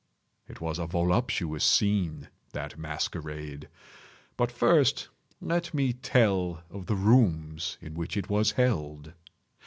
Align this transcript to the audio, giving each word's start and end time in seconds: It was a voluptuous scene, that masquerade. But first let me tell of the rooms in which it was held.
It 0.47 0.59
was 0.59 0.79
a 0.79 0.87
voluptuous 0.87 1.63
scene, 1.63 2.29
that 2.53 2.75
masquerade. 2.75 3.69
But 4.35 4.51
first 4.51 5.09
let 5.39 5.75
me 5.75 5.93
tell 5.93 6.63
of 6.71 6.87
the 6.87 6.95
rooms 6.95 7.77
in 7.81 7.93
which 7.93 8.17
it 8.17 8.27
was 8.27 8.53
held. 8.53 9.13